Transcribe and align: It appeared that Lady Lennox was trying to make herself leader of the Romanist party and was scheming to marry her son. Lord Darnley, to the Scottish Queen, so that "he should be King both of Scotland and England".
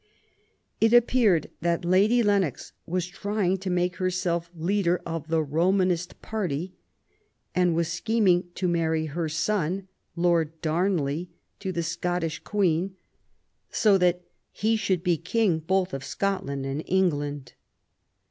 It 0.79 0.93
appeared 0.93 1.51
that 1.61 1.85
Lady 1.85 2.23
Lennox 2.23 2.73
was 2.87 3.05
trying 3.05 3.59
to 3.59 3.69
make 3.69 3.97
herself 3.97 4.49
leader 4.55 4.99
of 5.05 5.27
the 5.27 5.43
Romanist 5.43 6.23
party 6.23 6.73
and 7.53 7.75
was 7.75 7.87
scheming 7.87 8.45
to 8.55 8.67
marry 8.67 9.05
her 9.05 9.29
son. 9.29 9.87
Lord 10.15 10.59
Darnley, 10.63 11.29
to 11.59 11.71
the 11.71 11.83
Scottish 11.83 12.39
Queen, 12.39 12.95
so 13.69 13.99
that 13.99 14.21
"he 14.51 14.75
should 14.75 15.03
be 15.03 15.17
King 15.17 15.59
both 15.59 15.93
of 15.93 16.03
Scotland 16.03 16.65
and 16.65 16.81
England". 16.87 17.53